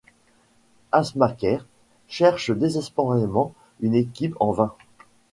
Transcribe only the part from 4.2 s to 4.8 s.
en vain.